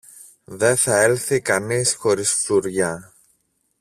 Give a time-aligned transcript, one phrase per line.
[0.45, 3.13] δε θα έλθει κανείς χωρίς φλουριά!